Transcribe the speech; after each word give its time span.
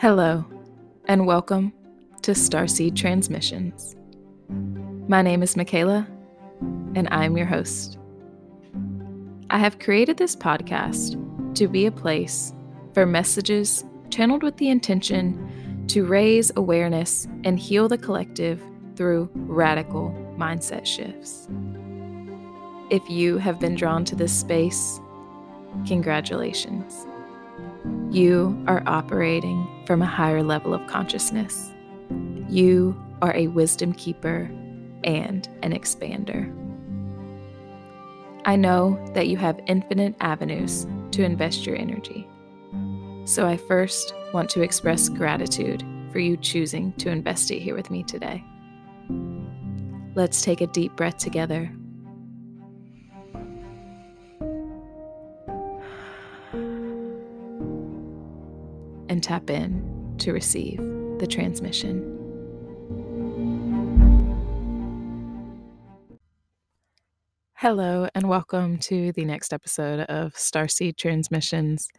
Hello, 0.00 0.46
and 1.08 1.26
welcome 1.26 1.74
to 2.22 2.30
Starseed 2.30 2.96
Transmissions. 2.96 3.96
My 5.08 5.20
name 5.20 5.42
is 5.42 5.58
Michaela, 5.58 6.08
and 6.94 7.06
I'm 7.10 7.36
your 7.36 7.44
host. 7.44 7.98
I 9.50 9.58
have 9.58 9.78
created 9.78 10.16
this 10.16 10.34
podcast 10.34 11.54
to 11.54 11.68
be 11.68 11.84
a 11.84 11.92
place 11.92 12.54
for 12.94 13.04
messages 13.04 13.84
channeled 14.08 14.42
with 14.42 14.56
the 14.56 14.70
intention 14.70 15.84
to 15.88 16.06
raise 16.06 16.50
awareness 16.56 17.28
and 17.44 17.58
heal 17.58 17.86
the 17.86 17.98
collective 17.98 18.62
through 18.96 19.28
radical 19.34 20.14
mindset 20.38 20.86
shifts. 20.86 21.46
If 22.88 23.06
you 23.10 23.36
have 23.36 23.60
been 23.60 23.74
drawn 23.74 24.06
to 24.06 24.16
this 24.16 24.32
space, 24.32 24.98
congratulations. 25.86 27.06
You 28.10 28.64
are 28.66 28.82
operating 28.86 29.69
from 29.90 30.02
a 30.02 30.06
higher 30.06 30.44
level 30.44 30.72
of 30.72 30.86
consciousness. 30.86 31.72
You 32.48 32.96
are 33.22 33.34
a 33.34 33.48
wisdom 33.48 33.92
keeper 33.92 34.48
and 35.02 35.48
an 35.64 35.72
expander. 35.72 36.46
I 38.44 38.54
know 38.54 39.04
that 39.14 39.26
you 39.26 39.36
have 39.38 39.58
infinite 39.66 40.14
avenues 40.20 40.86
to 41.10 41.24
invest 41.24 41.66
your 41.66 41.74
energy. 41.74 42.28
So 43.24 43.48
I 43.48 43.56
first 43.56 44.14
want 44.32 44.48
to 44.50 44.62
express 44.62 45.08
gratitude 45.08 45.82
for 46.12 46.20
you 46.20 46.36
choosing 46.36 46.92
to 46.98 47.10
invest 47.10 47.50
it 47.50 47.58
here 47.58 47.74
with 47.74 47.90
me 47.90 48.04
today. 48.04 48.44
Let's 50.14 50.40
take 50.42 50.60
a 50.60 50.68
deep 50.68 50.94
breath 50.94 51.18
together. 51.18 51.68
And 59.20 59.24
tap 59.26 59.50
in 59.50 60.14
to 60.16 60.32
receive 60.32 60.78
the 61.18 61.26
transmission. 61.26 62.00
Hello, 67.52 68.08
and 68.14 68.30
welcome 68.30 68.78
to 68.78 69.12
the 69.12 69.26
next 69.26 69.52
episode 69.52 70.00
of 70.08 70.32
Starseed 70.32 70.96
Transmissions. 70.96 71.90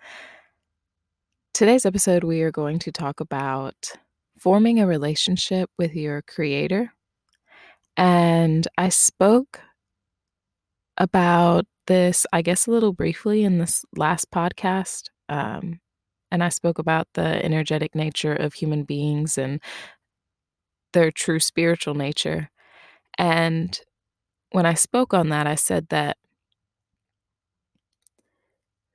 Today's 1.53 1.85
episode, 1.85 2.23
we 2.23 2.41
are 2.41 2.49
going 2.49 2.79
to 2.79 2.91
talk 2.91 3.19
about 3.19 3.91
forming 4.39 4.79
a 4.79 4.87
relationship 4.87 5.69
with 5.77 5.95
your 5.95 6.23
creator. 6.23 6.91
And 7.97 8.67
I 8.79 8.89
spoke 8.89 9.59
about 10.97 11.67
this, 11.85 12.25
I 12.33 12.41
guess, 12.41 12.65
a 12.65 12.71
little 12.71 12.93
briefly 12.93 13.43
in 13.43 13.59
this 13.59 13.85
last 13.95 14.31
podcast. 14.31 15.09
Um, 15.29 15.81
and 16.31 16.43
I 16.43 16.49
spoke 16.49 16.79
about 16.79 17.07
the 17.13 17.43
energetic 17.43 17.93
nature 17.95 18.33
of 18.33 18.53
human 18.53 18.83
beings 18.83 19.37
and 19.37 19.59
their 20.93 21.11
true 21.11 21.39
spiritual 21.39 21.93
nature. 21.93 22.49
And 23.17 23.79
when 24.51 24.65
I 24.65 24.73
spoke 24.73 25.13
on 25.13 25.29
that, 25.29 25.47
I 25.47 25.55
said 25.55 25.87
that 25.89 26.17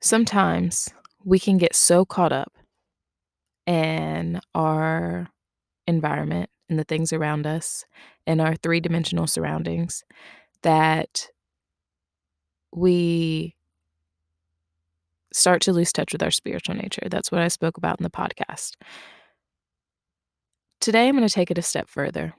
sometimes 0.01 0.89
we 1.25 1.39
can 1.39 1.59
get 1.59 1.75
so 1.75 2.05
caught 2.05 2.33
up 2.33 2.53
in 3.67 4.41
our 4.55 5.29
environment 5.87 6.51
and 6.69 6.79
the 6.79 6.85
things 6.85 7.13
around 7.13 7.47
us 7.47 7.85
in 8.27 8.41
our 8.41 8.55
three 8.57 8.81
dimensional 8.81 9.27
surroundings 9.27 10.05
that 10.63 11.29
we 12.73 13.56
start 15.37 15.61
to 15.63 15.73
lose 15.73 15.93
touch 15.93 16.13
with 16.13 16.23
our 16.23 16.31
spiritual 16.31 16.75
nature. 16.75 17.07
That's 17.11 17.31
what 17.31 17.43
I 17.43 17.49
spoke 17.49 17.77
about 17.77 18.01
in 18.01 18.05
the 18.05 18.11
podcast. 18.11 18.73
Today, 20.81 21.09
I'm 21.09 21.17
going 21.17 21.29
to 21.29 21.33
take 21.33 21.51
it 21.51 21.59
a 21.59 21.63
step 21.63 21.89
further. 21.89 22.35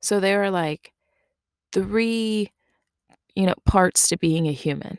So, 0.00 0.20
there 0.20 0.42
are 0.42 0.50
like 0.50 0.92
three, 1.72 2.50
you 3.34 3.46
know, 3.46 3.54
parts 3.64 4.08
to 4.08 4.18
being 4.18 4.48
a 4.48 4.52
human. 4.52 4.98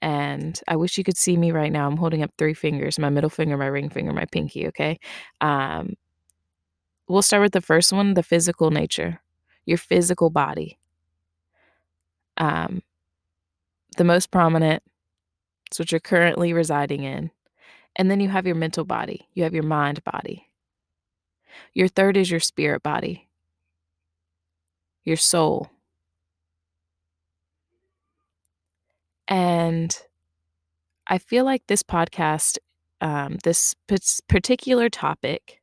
And 0.00 0.60
I 0.68 0.76
wish 0.76 0.98
you 0.98 1.04
could 1.04 1.16
see 1.16 1.36
me 1.36 1.50
right 1.50 1.72
now. 1.72 1.86
I'm 1.86 1.96
holding 1.96 2.22
up 2.22 2.30
three 2.36 2.54
fingers 2.54 2.98
my 2.98 3.10
middle 3.10 3.30
finger, 3.30 3.56
my 3.56 3.66
ring 3.66 3.90
finger, 3.90 4.12
my 4.12 4.26
pinky, 4.26 4.66
okay? 4.68 4.98
Um, 5.40 5.94
we'll 7.08 7.22
start 7.22 7.42
with 7.42 7.52
the 7.52 7.60
first 7.60 7.92
one 7.92 8.14
the 8.14 8.22
physical 8.22 8.70
nature, 8.70 9.20
your 9.66 9.78
physical 9.78 10.30
body. 10.30 10.78
Um, 12.36 12.82
the 13.96 14.04
most 14.04 14.30
prominent, 14.30 14.82
it's 15.66 15.78
what 15.78 15.92
you're 15.92 16.00
currently 16.00 16.52
residing 16.52 17.04
in. 17.04 17.30
And 17.96 18.10
then 18.10 18.20
you 18.20 18.28
have 18.28 18.46
your 18.46 18.56
mental 18.56 18.84
body, 18.84 19.28
you 19.34 19.44
have 19.44 19.54
your 19.54 19.62
mind 19.62 20.02
body. 20.04 20.48
Your 21.72 21.88
third 21.88 22.16
is 22.16 22.30
your 22.30 22.40
spirit 22.40 22.82
body, 22.82 23.28
your 25.04 25.16
soul. 25.16 25.70
And 29.28 29.96
I 31.06 31.18
feel 31.18 31.44
like 31.44 31.66
this 31.66 31.82
podcast, 31.82 32.58
um, 33.00 33.38
this 33.44 33.74
particular 34.28 34.88
topic, 34.88 35.60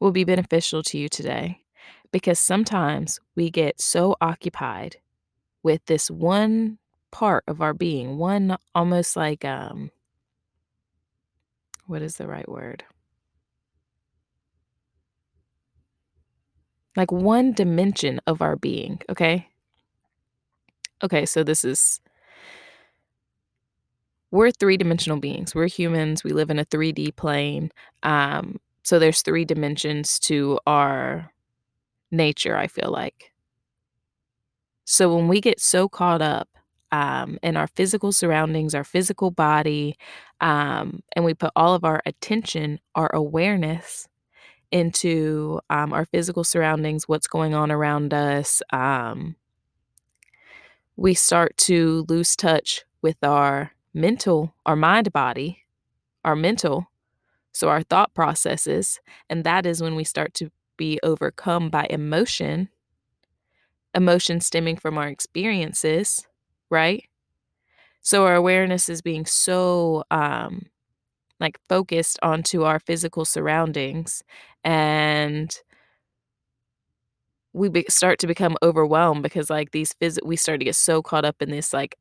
will 0.00 0.12
be 0.12 0.24
beneficial 0.24 0.82
to 0.82 0.98
you 0.98 1.08
today 1.08 1.60
because 2.12 2.38
sometimes 2.38 3.18
we 3.34 3.50
get 3.50 3.80
so 3.80 4.16
occupied 4.20 4.96
with 5.62 5.84
this 5.86 6.10
one 6.10 6.78
part 7.10 7.44
of 7.46 7.60
our 7.60 7.74
being, 7.74 8.18
one 8.18 8.56
almost 8.74 9.16
like, 9.16 9.44
um, 9.44 9.90
what 11.86 12.02
is 12.02 12.16
the 12.16 12.26
right 12.26 12.48
word? 12.48 12.84
Like 16.96 17.12
one 17.12 17.52
dimension 17.52 18.20
of 18.26 18.40
our 18.40 18.56
being, 18.56 19.00
okay? 19.08 19.48
Okay, 21.04 21.26
so 21.26 21.44
this 21.44 21.64
is 21.64 22.00
we're 24.30 24.50
three 24.50 24.76
dimensional 24.76 25.18
beings. 25.18 25.54
We're 25.54 25.68
humans. 25.68 26.24
We 26.24 26.32
live 26.32 26.50
in 26.50 26.58
a 26.58 26.64
3D 26.64 27.12
plane. 27.16 27.70
Um, 28.02 28.58
so 28.82 28.98
there's 28.98 29.22
three 29.22 29.44
dimensions 29.44 30.18
to 30.20 30.58
our 30.66 31.30
nature, 32.10 32.56
I 32.56 32.66
feel 32.66 32.90
like. 32.90 33.32
So 34.84 35.14
when 35.14 35.28
we 35.28 35.40
get 35.40 35.60
so 35.60 35.88
caught 35.88 36.22
up 36.22 36.48
um, 36.92 37.38
in 37.42 37.56
our 37.56 37.66
physical 37.66 38.12
surroundings, 38.12 38.74
our 38.74 38.84
physical 38.84 39.30
body, 39.30 39.96
um, 40.40 41.02
and 41.14 41.24
we 41.24 41.34
put 41.34 41.52
all 41.56 41.74
of 41.74 41.84
our 41.84 42.02
attention, 42.06 42.80
our 42.94 43.10
awareness 43.14 44.08
into 44.70 45.60
um, 45.70 45.92
our 45.92 46.04
physical 46.06 46.44
surroundings, 46.44 47.08
what's 47.08 47.26
going 47.26 47.54
on 47.54 47.70
around 47.70 48.12
us, 48.12 48.62
um, 48.72 49.36
we 50.96 51.14
start 51.14 51.56
to 51.58 52.06
lose 52.08 52.34
touch 52.34 52.84
with 53.02 53.16
our 53.22 53.72
mental, 53.92 54.54
our 54.64 54.76
mind 54.76 55.12
body, 55.12 55.64
our 56.24 56.34
mental, 56.34 56.90
so 57.52 57.68
our 57.68 57.82
thought 57.82 58.14
processes. 58.14 59.00
And 59.28 59.44
that 59.44 59.66
is 59.66 59.82
when 59.82 59.94
we 59.94 60.04
start 60.04 60.34
to 60.34 60.50
be 60.76 60.98
overcome 61.02 61.70
by 61.70 61.86
emotion, 61.90 62.68
emotion 63.94 64.40
stemming 64.40 64.76
from 64.76 64.98
our 64.98 65.08
experiences, 65.08 66.26
right? 66.70 67.04
So 68.02 68.26
our 68.26 68.34
awareness 68.34 68.88
is 68.88 69.02
being 69.02 69.26
so 69.26 70.04
um 70.10 70.66
like 71.40 71.58
focused 71.68 72.18
onto 72.22 72.64
our 72.64 72.80
physical 72.80 73.24
surroundings 73.24 74.22
and 74.64 75.54
we 77.52 77.68
be- 77.68 77.86
start 77.88 78.18
to 78.20 78.26
become 78.26 78.56
overwhelmed 78.62 79.22
because 79.22 79.50
like 79.50 79.70
these 79.70 79.92
phys- 80.00 80.18
we 80.24 80.36
start 80.36 80.60
to 80.60 80.64
get 80.64 80.76
so 80.76 81.02
caught 81.02 81.24
up 81.24 81.40
in 81.40 81.50
this 81.50 81.72
like 81.72 81.96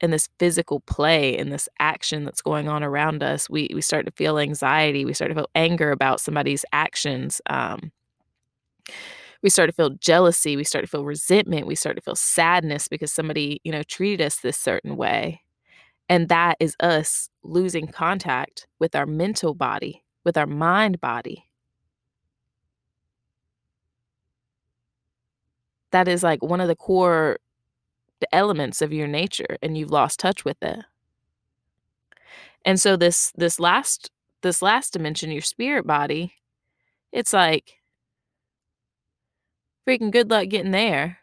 in 0.00 0.10
this 0.12 0.28
physical 0.38 0.80
play 0.80 1.36
in 1.38 1.50
this 1.50 1.68
action 1.80 2.24
that's 2.24 2.42
going 2.42 2.68
on 2.68 2.84
around 2.84 3.22
us 3.22 3.50
we 3.50 3.68
we 3.74 3.80
start 3.82 4.06
to 4.06 4.12
feel 4.12 4.38
anxiety 4.38 5.04
we 5.04 5.14
start 5.14 5.30
to 5.30 5.34
feel 5.36 5.50
anger 5.54 5.92
about 5.92 6.20
somebody's 6.20 6.64
actions 6.72 7.40
um, 7.50 7.92
we 9.42 9.50
start 9.50 9.68
to 9.68 9.74
feel 9.74 9.90
jealousy 9.90 10.56
we 10.56 10.64
start 10.64 10.84
to 10.84 10.90
feel 10.90 11.04
resentment 11.04 11.66
we 11.66 11.74
start 11.74 11.96
to 11.96 12.02
feel 12.02 12.14
sadness 12.16 12.88
because 12.88 13.12
somebody 13.12 13.60
you 13.64 13.72
know 13.72 13.82
treated 13.82 14.24
us 14.24 14.36
this 14.36 14.56
certain 14.56 14.96
way 14.96 15.40
and 16.08 16.28
that 16.28 16.56
is 16.60 16.74
us 16.80 17.28
losing 17.42 17.86
contact 17.86 18.66
with 18.78 18.94
our 18.94 19.06
mental 19.06 19.54
body 19.54 20.02
with 20.24 20.36
our 20.36 20.46
mind 20.46 21.00
body 21.00 21.44
that 25.90 26.08
is 26.08 26.22
like 26.22 26.42
one 26.42 26.60
of 26.60 26.68
the 26.68 26.76
core 26.76 27.38
elements 28.32 28.82
of 28.82 28.92
your 28.92 29.06
nature 29.06 29.58
and 29.62 29.76
you've 29.76 29.90
lost 29.90 30.20
touch 30.20 30.44
with 30.44 30.62
it. 30.62 30.80
And 32.64 32.80
so 32.80 32.96
this 32.96 33.32
this 33.36 33.60
last 33.60 34.10
this 34.42 34.62
last 34.62 34.92
dimension, 34.92 35.30
your 35.30 35.42
spirit 35.42 35.86
body, 35.86 36.34
it's 37.12 37.32
like 37.32 37.77
freaking 39.88 40.10
good 40.10 40.30
luck 40.30 40.48
getting 40.48 40.72
there. 40.72 41.18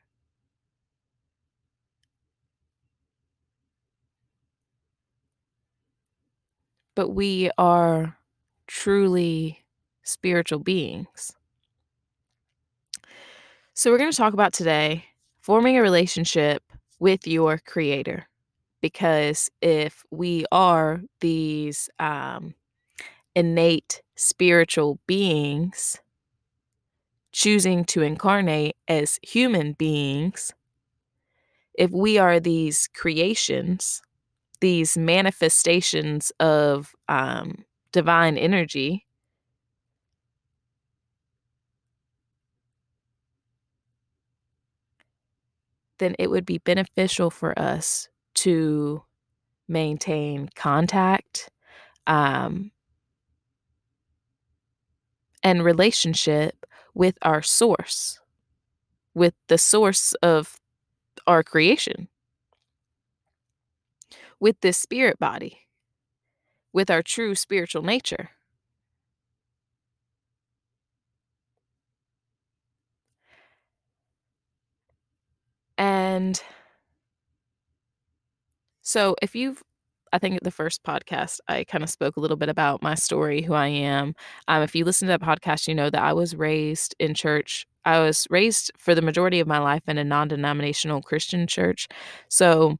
But 6.96 7.10
we 7.10 7.52
are 7.58 8.18
truly 8.68 9.64
spiritual 10.04 10.60
beings. 10.60 11.34
So, 13.74 13.92
we're 13.92 13.98
going 13.98 14.12
to 14.12 14.18
talk 14.18 14.34
about 14.34 14.54
today 14.54 15.06
forming 15.42 15.78
a 15.78 15.82
relationship 15.82 16.64
with 17.00 17.28
your 17.28 17.60
creator. 17.60 18.28
Because 18.82 19.50
if 19.62 20.06
we 20.12 20.46
are 20.52 21.02
these 21.20 21.90
um, 22.00 22.56
innate 23.36 24.02
spiritual 24.16 25.00
beings 25.08 26.00
choosing 27.36 27.84
to 27.84 28.02
incarnate 28.02 28.78
as 28.88 29.20
human 29.22 29.74
beings, 29.74 30.54
if 31.74 31.92
we 31.92 32.18
are 32.18 32.40
these 32.40 32.88
creations, 32.94 34.02
these 34.62 34.98
manifestations 34.98 36.32
of 36.40 36.96
um, 37.10 37.66
divine 37.92 38.38
energy, 38.38 39.06
then 45.98 46.16
it 46.18 46.30
would 46.30 46.46
be 46.46 46.60
beneficial 46.60 47.30
for 47.30 47.58
us 47.60 48.08
to 48.36 49.04
maintain 49.68 50.50
contact 50.56 51.50
um, 52.08 52.72
and 55.44 55.66
relationship 55.66 56.66
with 56.96 57.18
our 57.24 57.44
source, 57.44 58.20
with 59.16 59.34
the 59.48 59.58
source 59.58 60.14
of 60.16 60.58
our 61.28 61.44
creation, 61.44 62.10
with 64.40 64.60
this 64.62 64.78
spirit 64.78 65.20
body, 65.20 65.68
with 66.74 66.90
our 66.92 67.02
true 67.02 67.36
spiritual 67.36 67.82
nature. 67.82 68.32
And 75.78 76.42
so, 78.82 79.16
if 79.22 79.36
you've, 79.36 79.64
I 80.16 80.18
think 80.18 80.42
the 80.44 80.50
first 80.50 80.82
podcast, 80.84 81.42
I 81.50 81.66
kind 81.66 81.84
of 81.84 81.90
spoke 81.90 82.16
a 82.16 82.22
little 82.22 82.38
bit 82.38 82.48
about 82.48 82.82
my 82.82 82.96
story, 82.96 83.42
who 83.42 83.54
I 83.54 83.68
am. 83.68 84.16
Um, 84.48 84.64
if 84.64 84.74
you 84.74 84.86
listen 84.86 85.10
to 85.10 85.18
that 85.18 85.22
podcast, 85.22 85.68
you 85.68 85.76
know 85.76 85.90
that 85.90 86.02
I 86.02 86.14
was 86.14 86.38
raised 86.38 86.96
in 87.00 87.14
church. 87.14 87.68
I 87.84 88.00
was 88.00 88.26
raised 88.30 88.72
for 88.78 88.96
the 88.96 89.02
majority 89.02 89.42
of 89.42 89.48
my 89.48 89.60
life 89.60 89.84
in 89.88 89.98
a 89.98 90.06
non 90.06 90.30
denominational 90.30 91.02
Christian 91.02 91.48
church. 91.48 91.90
So, 92.30 92.78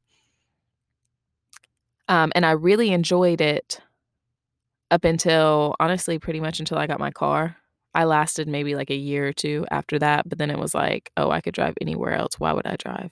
um, 2.08 2.32
and 2.34 2.46
I 2.46 2.52
really 2.52 2.90
enjoyed 2.92 3.42
it 3.42 3.82
up 4.90 5.04
until 5.04 5.76
honestly, 5.78 6.18
pretty 6.18 6.40
much 6.40 6.58
until 6.58 6.78
I 6.78 6.86
got 6.86 7.00
my 7.00 7.10
car. 7.10 7.58
I 7.94 8.04
lasted 8.04 8.48
maybe 8.48 8.74
like 8.74 8.88
a 8.90 8.96
year 8.96 9.28
or 9.28 9.34
two 9.34 9.66
after 9.70 9.98
that, 9.98 10.26
but 10.26 10.38
then 10.38 10.50
it 10.50 10.58
was 10.58 10.74
like, 10.74 11.10
oh, 11.18 11.30
I 11.30 11.42
could 11.42 11.54
drive 11.54 11.74
anywhere 11.82 12.14
else. 12.14 12.40
Why 12.40 12.54
would 12.54 12.66
I 12.66 12.76
drive 12.76 13.10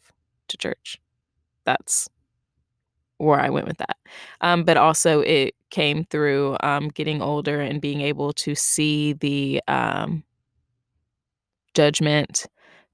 to 0.49 0.56
church? 0.56 0.99
That's 1.67 2.09
where 3.25 3.41
I 3.41 3.50
went 3.50 3.67
with 3.67 3.79
that. 3.79 3.97
Um, 4.41 4.65
but 4.65 4.76
also, 4.76 5.21
it 5.21 5.55
came 5.71 6.05
through 6.05 6.56
um, 6.61 6.88
getting 6.88 7.23
older 7.23 7.61
and 7.61 7.81
being 7.81 8.00
able 8.00 8.32
to 8.35 8.55
see 8.55 9.15
the 9.15 9.61
um, 9.69 10.25
judgment, 11.75 12.47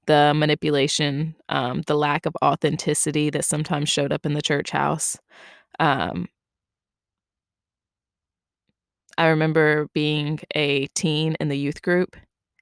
the 0.07 0.33
manipulation, 0.35 1.35
um, 1.49 1.81
the 1.87 1.95
lack 1.95 2.25
of 2.25 2.35
authenticity 2.43 3.29
that 3.29 3.45
sometimes 3.45 3.89
showed 3.89 4.11
up 4.11 4.25
in 4.25 4.33
the 4.33 4.41
church 4.41 4.71
house. 4.71 5.17
Um, 5.79 6.27
I 9.17 9.27
remember 9.27 9.87
being 9.93 10.39
a 10.55 10.87
teen 10.87 11.35
in 11.39 11.49
the 11.49 11.57
youth 11.57 11.81
group, 11.81 12.15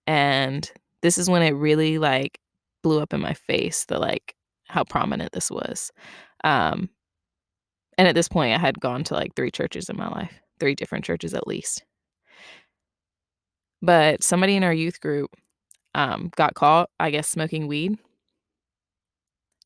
and 0.07 0.69
this 1.01 1.17
is 1.17 1.29
when 1.29 1.41
it 1.41 1.51
really 1.51 1.97
like 1.99 2.39
blew 2.83 3.01
up 3.01 3.13
in 3.13 3.21
my 3.21 3.33
face 3.33 3.85
the 3.85 3.99
like 3.99 4.35
how 4.67 4.83
prominent 4.83 5.31
this 5.31 5.49
was. 5.51 5.91
Um, 6.43 6.89
and 7.99 8.07
at 8.07 8.15
this 8.15 8.29
point, 8.29 8.55
I 8.55 8.57
had 8.57 8.79
gone 8.79 9.03
to 9.03 9.13
like 9.13 9.35
three 9.35 9.51
churches 9.51 9.89
in 9.89 9.97
my 9.97 10.07
life, 10.07 10.39
three 10.57 10.73
different 10.73 11.03
churches 11.03 11.33
at 11.33 11.45
least. 11.45 11.83
But 13.81 14.23
somebody 14.23 14.55
in 14.55 14.63
our 14.63 14.73
youth 14.73 15.01
group 15.01 15.31
um, 15.95 16.31
got 16.37 16.53
caught, 16.53 16.89
I 16.97 17.11
guess, 17.11 17.27
smoking 17.27 17.67
weed. 17.67 17.97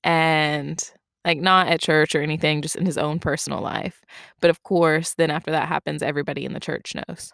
And 0.04 0.84
like 1.24 1.38
not 1.38 1.68
at 1.68 1.80
church 1.80 2.16
or 2.16 2.24
anything, 2.24 2.64
just 2.64 2.76
in 2.76 2.88
his 2.88 2.98
own 2.98 3.20
personal 3.20 3.62
life. 3.62 4.02
But 4.42 4.50
of 4.50 4.64
course, 4.64 5.14
then 5.14 5.30
after 5.30 5.52
that 5.52 5.68
happens, 5.68 6.02
everybody 6.02 6.44
in 6.44 6.54
the 6.54 6.60
church 6.60 6.96
knows. 6.96 7.32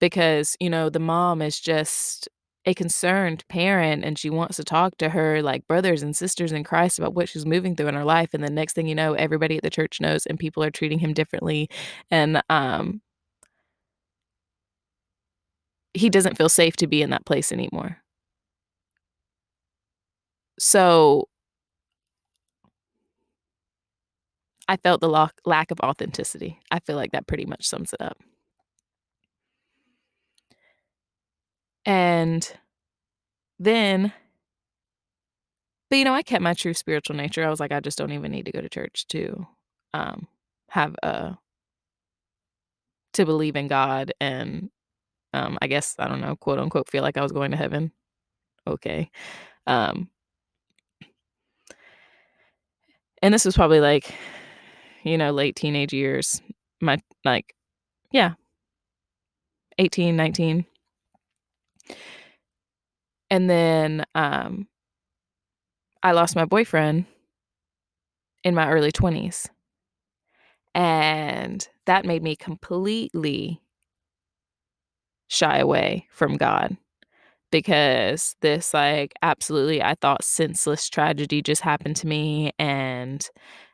Because, 0.00 0.56
you 0.58 0.68
know, 0.68 0.90
the 0.90 0.98
mom 0.98 1.40
is 1.40 1.60
just 1.60 2.28
a 2.66 2.74
concerned 2.74 3.44
parent 3.48 4.04
and 4.04 4.18
she 4.18 4.30
wants 4.30 4.56
to 4.56 4.64
talk 4.64 4.96
to 4.98 5.10
her 5.10 5.42
like 5.42 5.66
brothers 5.68 6.02
and 6.02 6.16
sisters 6.16 6.52
in 6.52 6.64
Christ 6.64 6.98
about 6.98 7.14
what 7.14 7.28
she's 7.28 7.44
moving 7.46 7.76
through 7.76 7.88
in 7.88 7.94
her 7.94 8.04
life. 8.04 8.30
And 8.32 8.42
the 8.42 8.50
next 8.50 8.72
thing 8.74 8.86
you 8.86 8.94
know, 8.94 9.14
everybody 9.14 9.56
at 9.56 9.62
the 9.62 9.70
church 9.70 10.00
knows 10.00 10.26
and 10.26 10.38
people 10.38 10.62
are 10.64 10.70
treating 10.70 10.98
him 10.98 11.12
differently. 11.12 11.68
And 12.10 12.42
um 12.48 13.02
he 15.94 16.10
doesn't 16.10 16.36
feel 16.36 16.48
safe 16.48 16.76
to 16.76 16.86
be 16.86 17.02
in 17.02 17.10
that 17.10 17.24
place 17.24 17.52
anymore. 17.52 18.02
So 20.58 21.28
I 24.68 24.76
felt 24.76 25.00
the 25.00 25.08
lo- 25.08 25.28
lack 25.44 25.70
of 25.70 25.80
authenticity. 25.80 26.60
I 26.70 26.80
feel 26.80 26.96
like 26.96 27.12
that 27.12 27.26
pretty 27.26 27.44
much 27.44 27.66
sums 27.66 27.92
it 27.92 28.00
up. 28.00 28.18
And 31.86 32.50
then, 33.58 34.12
but 35.90 35.96
you 35.96 36.04
know, 36.04 36.14
I 36.14 36.22
kept 36.22 36.42
my 36.42 36.54
true 36.54 36.74
spiritual 36.74 37.16
nature. 37.16 37.44
I 37.44 37.50
was 37.50 37.60
like, 37.60 37.72
I 37.72 37.80
just 37.80 37.98
don't 37.98 38.12
even 38.12 38.32
need 38.32 38.46
to 38.46 38.52
go 38.52 38.60
to 38.60 38.68
church 38.68 39.06
to 39.08 39.46
um, 39.92 40.26
have 40.70 40.94
a, 41.02 41.36
to 43.14 43.24
believe 43.24 43.56
in 43.56 43.68
God 43.68 44.12
and 44.20 44.70
um, 45.32 45.58
I 45.60 45.66
guess, 45.66 45.96
I 45.98 46.06
don't 46.08 46.20
know, 46.20 46.36
quote 46.36 46.60
unquote, 46.60 46.88
feel 46.88 47.02
like 47.02 47.16
I 47.16 47.22
was 47.22 47.32
going 47.32 47.50
to 47.50 47.56
heaven. 47.56 47.90
Okay. 48.66 49.10
Um, 49.66 50.08
and 53.20 53.34
this 53.34 53.44
was 53.44 53.56
probably 53.56 53.80
like 53.80 54.14
you 55.04 55.18
know, 55.18 55.30
late 55.30 55.54
teenage 55.54 55.92
years. 55.92 56.42
My 56.80 56.98
like 57.24 57.54
yeah. 58.10 58.34
18, 59.78 60.16
19. 60.16 60.64
And 63.30 63.48
then 63.48 64.04
um 64.14 64.68
I 66.02 66.12
lost 66.12 66.36
my 66.36 66.44
boyfriend 66.44 67.06
in 68.44 68.54
my 68.54 68.68
early 68.70 68.92
20s. 68.92 69.48
And 70.74 71.66
that 71.86 72.04
made 72.04 72.22
me 72.22 72.36
completely 72.36 73.60
shy 75.28 75.58
away 75.58 76.06
from 76.12 76.36
God 76.36 76.76
because 77.52 78.36
this 78.42 78.74
like 78.74 79.14
absolutely 79.22 79.82
I 79.82 79.94
thought 79.96 80.24
senseless 80.24 80.88
tragedy 80.88 81.42
just 81.42 81.62
happened 81.62 81.96
to 81.98 82.06
me 82.06 82.52
and 82.58 83.26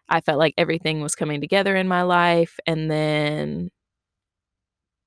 I 0.08 0.20
felt 0.20 0.38
like 0.38 0.54
everything 0.58 1.00
was 1.02 1.14
coming 1.16 1.40
together 1.40 1.76
in 1.76 1.88
my 1.88 2.02
life. 2.02 2.58
And 2.66 2.90
then 2.90 3.70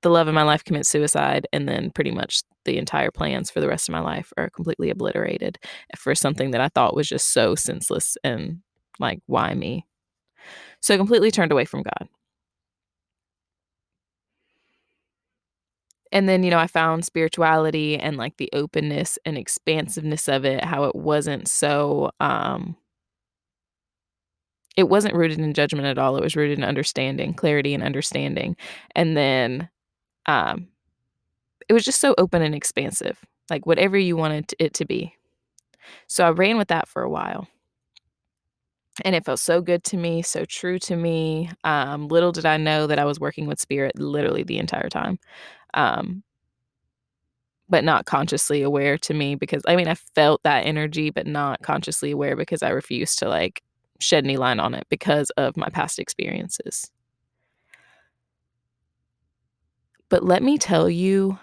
the 0.03 0.09
love 0.11 0.27
of 0.27 0.35
my 0.35 0.43
life 0.43 0.63
commits 0.63 0.89
suicide. 0.89 1.47
And 1.53 1.67
then 1.67 1.91
pretty 1.91 2.11
much 2.11 2.41
the 2.65 2.77
entire 2.77 3.11
plans 3.11 3.49
for 3.51 3.61
the 3.61 3.67
rest 3.67 3.89
of 3.89 3.93
my 3.93 4.01
life 4.01 4.31
are 4.37 4.49
completely 4.51 4.89
obliterated 4.91 5.59
for 5.97 6.15
something 6.15 6.51
that 6.51 6.61
I 6.61 6.69
thought 6.69 6.95
was 6.95 7.09
just 7.09 7.33
so 7.33 7.55
senseless 7.55 8.17
and 8.23 8.59
like, 8.99 9.19
why 9.27 9.53
me? 9.55 9.85
So 10.81 10.93
I 10.93 10.97
completely 10.97 11.31
turned 11.31 11.51
away 11.51 11.65
from 11.65 11.83
God. 11.83 12.09
And 16.11 16.29
then, 16.29 16.43
you 16.43 16.51
know, 16.51 16.59
I 16.59 16.67
found 16.67 17.05
spirituality 17.05 17.97
and 17.97 18.17
like 18.17 18.37
the 18.37 18.49
openness 18.53 19.17
and 19.25 19.37
expansiveness 19.37 20.27
of 20.27 20.45
it, 20.45 20.63
how 20.63 20.83
it 20.85 20.95
wasn't 20.95 21.47
so 21.47 22.11
um 22.19 22.75
it 24.75 24.89
wasn't 24.89 25.13
rooted 25.15 25.39
in 25.39 25.53
judgment 25.53 25.85
at 25.85 25.97
all. 25.99 26.17
It 26.17 26.23
was 26.23 26.35
rooted 26.35 26.57
in 26.57 26.63
understanding, 26.63 27.33
clarity 27.33 27.73
and 27.73 27.83
understanding. 27.83 28.55
And 28.95 29.15
then 29.15 29.69
um 30.25 30.67
it 31.69 31.73
was 31.73 31.83
just 31.85 31.99
so 32.01 32.13
open 32.17 32.41
and 32.41 32.55
expansive, 32.55 33.19
like 33.49 33.65
whatever 33.65 33.97
you 33.97 34.17
wanted 34.17 34.53
it 34.59 34.73
to 34.75 34.85
be. 34.85 35.15
So 36.07 36.25
I 36.25 36.31
ran 36.31 36.57
with 36.57 36.69
that 36.69 36.87
for 36.87 37.01
a 37.01 37.09
while. 37.09 37.47
And 39.03 39.15
it 39.15 39.25
felt 39.25 39.39
so 39.39 39.59
good 39.61 39.83
to 39.85 39.97
me, 39.97 40.21
so 40.21 40.45
true 40.45 40.77
to 40.79 40.95
me. 40.95 41.49
Um, 41.63 42.07
little 42.09 42.31
did 42.31 42.45
I 42.45 42.57
know 42.57 42.85
that 42.85 42.99
I 42.99 43.05
was 43.05 43.19
working 43.19 43.47
with 43.47 43.59
spirit 43.59 43.97
literally 43.99 44.43
the 44.43 44.59
entire 44.59 44.89
time. 44.89 45.17
Um, 45.73 46.23
but 47.69 47.83
not 47.83 48.05
consciously 48.05 48.61
aware 48.61 48.97
to 48.99 49.13
me 49.13 49.35
because 49.35 49.63
I 49.67 49.75
mean 49.75 49.87
I 49.87 49.95
felt 49.95 50.43
that 50.43 50.65
energy 50.65 51.09
but 51.09 51.25
not 51.25 51.61
consciously 51.61 52.11
aware 52.11 52.35
because 52.35 52.61
I 52.61 52.69
refused 52.69 53.19
to 53.19 53.29
like 53.29 53.63
shed 53.99 54.25
any 54.25 54.37
light 54.37 54.59
on 54.59 54.73
it 54.73 54.85
because 54.89 55.29
of 55.31 55.55
my 55.57 55.69
past 55.69 55.97
experiences. 55.99 56.91
But 60.13 60.23
let 60.23 60.43
me 60.43 60.59
tell 60.59 60.91
you 60.91 61.39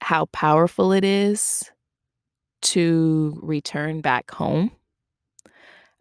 how 0.00 0.24
powerful 0.32 0.90
it 0.92 1.04
is 1.04 1.70
to 2.62 3.38
return 3.42 4.00
back 4.00 4.30
home, 4.30 4.72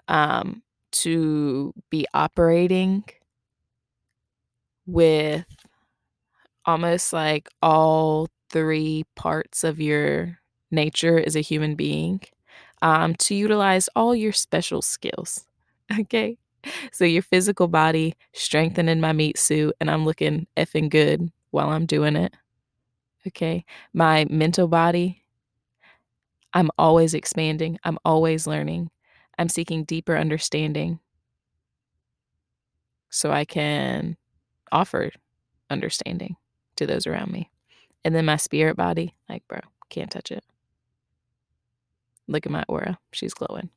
um, 0.08 0.64
to 0.92 1.74
be 1.90 2.06
operating 2.14 3.04
with 4.88 5.46
almost 6.66 7.14
like 7.14 7.50
all 7.62 8.28
three 8.50 9.04
parts 9.16 9.64
of 9.64 9.80
your 9.80 10.40
nature 10.72 11.20
as 11.20 11.36
a 11.36 11.42
human 11.42 11.76
being, 11.76 12.22
um, 12.82 13.16
to 13.16 13.36
utilize 13.36 13.90
all 13.96 14.16
your 14.16 14.34
special 14.34 14.82
skills. 14.82 15.46
Okay. 16.00 16.40
So 16.92 17.06
your 17.06 17.22
physical 17.22 17.68
body 17.68 18.16
strengthening 18.34 19.00
my 19.02 19.14
meat 19.14 19.38
suit, 19.38 19.76
and 19.80 19.90
I'm 19.90 20.06
looking 20.06 20.48
effing 20.58 20.90
good 20.90 21.32
while 21.52 21.70
I'm 21.70 21.86
doing 21.86 22.16
it. 22.16 22.34
Okay. 23.28 23.66
My 23.94 24.26
mental 24.30 24.68
body, 24.68 25.24
I'm 26.54 26.70
always 26.78 27.14
expanding, 27.14 27.80
I'm 27.84 27.98
always 28.06 28.48
learning, 28.48 28.90
I'm 29.38 29.50
seeking 29.50 29.84
deeper 29.84 30.16
understanding 30.16 31.00
so 33.10 33.32
I 33.32 33.46
can 33.46 34.18
offer 34.72 35.12
understanding 35.70 36.36
to 36.78 36.86
those 36.86 37.08
around 37.08 37.32
me. 37.32 37.50
And 38.04 38.14
then 38.14 38.26
my 38.26 38.38
spirit 38.38 38.78
body, 38.78 39.16
like, 39.28 39.48
bro, 39.48 39.60
can't 39.90 40.12
touch 40.12 40.32
it. 40.32 40.44
Look 42.28 42.46
at 42.46 42.52
my 42.52 42.64
aura. 42.68 43.00
She's 43.12 43.34
glowing. 43.34 43.70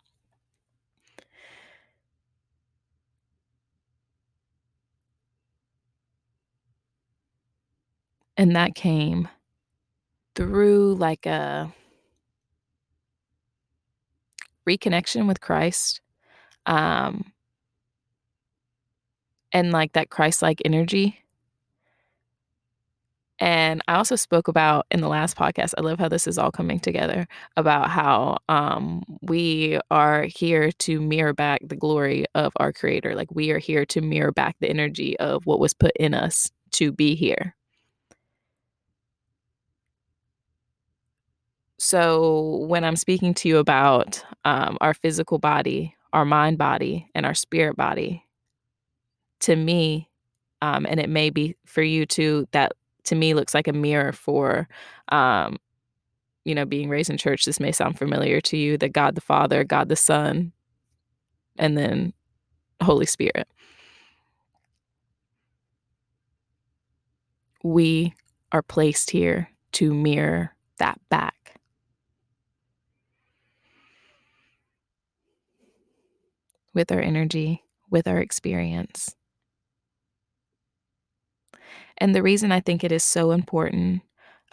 And 8.38 8.56
that 8.56 8.76
came 8.76 9.28
through 10.36 10.94
like 10.94 11.26
a 11.26 11.74
reconnection 14.66 15.26
with 15.26 15.40
Christ. 15.40 16.00
Um, 16.64 17.32
and 19.52 19.72
like 19.72 19.94
that 19.94 20.10
Christ 20.10 20.40
like 20.40 20.62
energy. 20.64 21.18
And 23.40 23.82
I 23.88 23.94
also 23.94 24.16
spoke 24.16 24.48
about 24.48 24.86
in 24.90 25.00
the 25.00 25.08
last 25.08 25.36
podcast, 25.36 25.74
I 25.78 25.80
love 25.80 25.98
how 25.98 26.08
this 26.08 26.26
is 26.26 26.38
all 26.38 26.50
coming 26.50 26.80
together 26.80 27.26
about 27.56 27.88
how 27.88 28.38
um, 28.48 29.04
we 29.22 29.78
are 29.90 30.24
here 30.24 30.72
to 30.72 31.00
mirror 31.00 31.32
back 31.32 31.60
the 31.64 31.76
glory 31.76 32.24
of 32.34 32.52
our 32.56 32.72
Creator. 32.72 33.14
Like 33.14 33.32
we 33.32 33.50
are 33.50 33.58
here 33.58 33.86
to 33.86 34.00
mirror 34.00 34.32
back 34.32 34.56
the 34.60 34.68
energy 34.68 35.16
of 35.18 35.46
what 35.46 35.60
was 35.60 35.72
put 35.72 35.92
in 35.98 36.14
us 36.14 36.50
to 36.72 36.92
be 36.92 37.14
here. 37.14 37.54
So 41.78 42.64
when 42.68 42.84
I'm 42.84 42.96
speaking 42.96 43.34
to 43.34 43.48
you 43.48 43.58
about 43.58 44.22
um, 44.44 44.76
our 44.80 44.94
physical 44.94 45.38
body, 45.38 45.94
our 46.12 46.24
mind 46.24 46.58
body, 46.58 47.08
and 47.14 47.24
our 47.24 47.34
spirit 47.34 47.76
body, 47.76 48.24
to 49.40 49.54
me, 49.54 50.08
um, 50.60 50.86
and 50.88 50.98
it 50.98 51.08
may 51.08 51.30
be 51.30 51.56
for 51.66 51.82
you 51.82 52.04
too, 52.04 52.48
that 52.50 52.72
to 53.04 53.14
me 53.14 53.32
looks 53.32 53.54
like 53.54 53.68
a 53.68 53.72
mirror 53.72 54.12
for, 54.12 54.68
um, 55.10 55.56
you 56.44 56.54
know, 56.54 56.64
being 56.64 56.88
raised 56.88 57.10
in 57.10 57.16
church. 57.16 57.44
This 57.44 57.60
may 57.60 57.70
sound 57.70 57.96
familiar 57.96 58.40
to 58.42 58.56
you 58.56 58.76
that 58.78 58.92
God 58.92 59.14
the 59.14 59.20
Father, 59.20 59.62
God 59.62 59.88
the 59.88 59.96
Son, 59.96 60.52
and 61.58 61.78
then 61.78 62.12
Holy 62.82 63.06
Spirit. 63.06 63.46
We 67.62 68.14
are 68.50 68.62
placed 68.62 69.10
here 69.10 69.50
to 69.72 69.94
mirror 69.94 70.54
that 70.78 71.00
back. 71.08 71.37
With 76.78 76.92
our 76.92 77.00
energy, 77.00 77.64
with 77.90 78.06
our 78.06 78.18
experience. 78.18 79.12
And 81.98 82.14
the 82.14 82.22
reason 82.22 82.52
I 82.52 82.60
think 82.60 82.84
it 82.84 82.92
is 82.92 83.02
so 83.02 83.32
important 83.32 84.02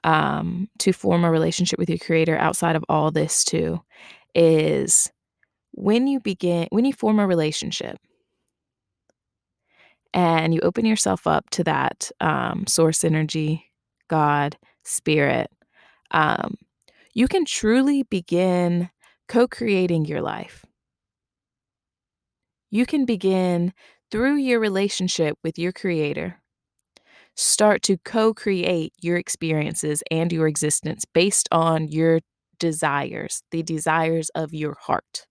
um, 0.04 0.68
to 0.80 0.92
form 0.92 1.24
a 1.24 1.30
relationship 1.30 1.78
with 1.78 1.88
your 1.88 2.00
creator 2.00 2.36
outside 2.36 2.76
of 2.76 2.84
all 2.90 3.12
this, 3.12 3.44
too, 3.44 3.80
is 4.34 5.12
when 5.74 6.08
you 6.08 6.20
begin, 6.20 6.68
when 6.72 6.84
you 6.84 6.94
form 6.94 7.20
a 7.20 7.28
relationship 7.28 8.00
and 10.12 10.52
you 10.52 10.62
open 10.62 10.84
yourself 10.84 11.28
up 11.28 11.48
to 11.52 11.64
that 11.66 12.10
um, 12.22 12.66
source 12.66 13.04
energy, 13.04 13.72
God, 14.08 14.58
spirit, 14.84 15.52
um, 16.10 16.56
you 17.14 17.28
can 17.28 17.46
truly 17.46 18.02
begin 18.02 18.90
co 19.28 19.48
creating 19.48 20.06
your 20.06 20.24
life. 20.24 20.65
You 22.76 22.86
can 22.86 23.06
begin 23.06 23.74
through 24.12 24.36
your 24.36 24.60
relationship 24.60 25.38
with 25.46 25.58
your 25.58 25.72
creator 25.72 26.42
start 27.36 27.82
to 27.84 27.98
co 27.98 28.34
create 28.34 28.94
your 29.02 29.18
experiences 29.18 30.04
and 30.12 30.32
your 30.34 30.48
existence 30.48 31.06
based 31.14 31.48
on 31.52 31.88
your 31.88 32.20
desires, 32.60 33.44
the 33.52 33.64
desires 33.64 34.30
of 34.36 34.54
your 34.54 34.76
heart. 34.82 35.28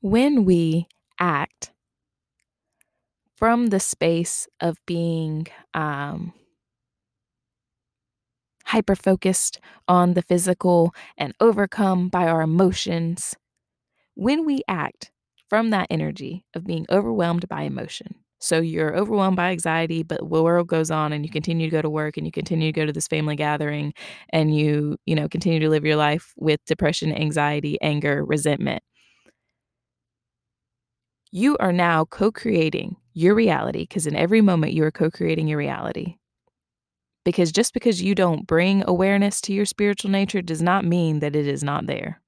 When 0.00 0.44
we 0.44 0.86
act 1.18 1.72
from 3.36 3.68
the 3.68 3.80
space 3.80 4.48
of 4.60 4.78
being 4.86 5.46
um, 5.74 6.32
hyper 8.64 8.96
focused 8.96 9.60
on 9.88 10.14
the 10.14 10.22
physical 10.22 10.94
and 11.16 11.32
overcome 11.40 12.08
by 12.08 12.26
our 12.26 12.42
emotions, 12.42 13.34
when 14.14 14.44
we 14.46 14.62
act 14.68 15.12
from 15.48 15.70
that 15.70 15.88
energy 15.90 16.44
of 16.54 16.64
being 16.66 16.86
overwhelmed 16.90 17.48
by 17.48 17.62
emotion, 17.62 18.14
so 18.40 18.60
you're 18.60 18.96
overwhelmed 18.96 19.36
by 19.36 19.50
anxiety, 19.50 20.02
but 20.02 20.18
the 20.20 20.24
world 20.26 20.68
goes 20.68 20.90
on 20.90 21.12
and 21.12 21.24
you 21.26 21.32
continue 21.32 21.68
to 21.68 21.72
go 21.76 21.82
to 21.82 21.90
work 21.90 22.16
and 22.16 22.26
you 22.26 22.32
continue 22.32 22.68
to 22.72 22.80
go 22.80 22.86
to 22.86 22.92
this 22.92 23.08
family 23.08 23.36
gathering 23.36 23.94
and 24.30 24.54
you, 24.56 24.96
you 25.06 25.14
know, 25.14 25.28
continue 25.28 25.60
to 25.60 25.70
live 25.70 25.84
your 25.86 25.96
life 25.96 26.34
with 26.36 26.60
depression, 26.66 27.12
anxiety, 27.12 27.78
anger, 27.82 28.24
resentment. 28.24 28.82
You 31.30 31.56
are 31.58 31.72
now 31.72 32.04
co 32.04 32.32
creating 32.32 32.96
your 33.16 33.34
reality 33.34 33.80
because 33.80 34.06
in 34.06 34.14
every 34.14 34.42
moment 34.42 34.74
you 34.74 34.84
are 34.84 34.92
co 34.92 35.10
creating 35.10 35.48
your 35.48 35.58
reality. 35.58 36.18
Because 37.24 37.50
just 37.50 37.74
because 37.74 38.00
you 38.00 38.14
don't 38.14 38.46
bring 38.46 38.84
awareness 38.86 39.40
to 39.42 39.52
your 39.52 39.64
spiritual 39.66 40.10
nature 40.10 40.42
does 40.42 40.62
not 40.62 40.84
mean 40.84 41.18
that 41.20 41.34
it 41.34 41.46
is 41.48 41.64
not 41.64 41.86
there. 41.86 42.22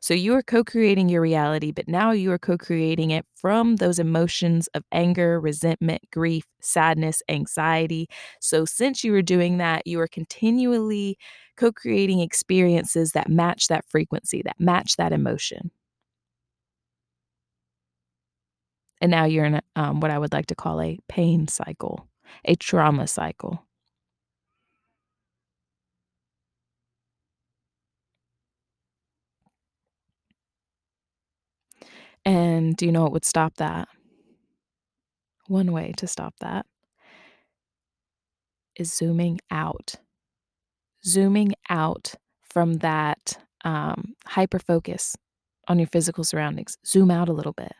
So 0.00 0.14
you 0.14 0.34
are 0.34 0.42
co 0.42 0.64
creating 0.64 1.08
your 1.08 1.22
reality, 1.22 1.72
but 1.72 1.88
now 1.88 2.12
you 2.12 2.32
are 2.32 2.38
co 2.38 2.58
creating 2.58 3.10
it 3.10 3.26
from 3.36 3.76
those 3.76 3.98
emotions 3.98 4.68
of 4.74 4.84
anger, 4.92 5.40
resentment, 5.40 6.02
grief, 6.12 6.44
sadness, 6.60 7.22
anxiety. 7.28 8.08
So 8.40 8.64
since 8.64 9.04
you 9.04 9.14
are 9.14 9.22
doing 9.22 9.58
that, 9.58 9.86
you 9.86 10.00
are 10.00 10.08
continually 10.08 11.18
co 11.56 11.72
creating 11.72 12.20
experiences 12.20 13.12
that 13.12 13.30
match 13.30 13.68
that 13.68 13.84
frequency, 13.88 14.42
that 14.44 14.60
match 14.60 14.96
that 14.96 15.12
emotion. 15.12 15.70
And 19.02 19.10
now 19.10 19.24
you're 19.26 19.44
in 19.44 19.60
um, 19.76 20.00
what 20.00 20.10
I 20.12 20.18
would 20.18 20.32
like 20.32 20.46
to 20.46 20.56
call 20.56 20.80
a 20.80 20.98
pain 21.08 21.48
cycle, 21.48 22.08
a 22.46 22.54
trauma 22.56 23.06
cycle. 23.08 23.66
And 32.24 32.76
do 32.76 32.86
you 32.86 32.92
know 32.92 33.02
what 33.02 33.12
would 33.12 33.24
stop 33.24 33.56
that? 33.56 33.88
One 35.46 35.72
way 35.72 35.92
to 35.98 36.08
stop 36.08 36.34
that 36.40 36.66
is 38.76 38.92
zooming 38.94 39.40
out. 39.50 39.96
Zooming 41.04 41.54
out 41.68 42.14
from 42.42 42.74
that 42.78 43.38
um, 43.64 44.14
hyper 44.26 44.58
focus 44.58 45.16
on 45.68 45.78
your 45.78 45.88
physical 45.88 46.24
surroundings. 46.24 46.78
Zoom 46.86 47.10
out 47.10 47.28
a 47.28 47.32
little 47.32 47.52
bit. 47.52 47.72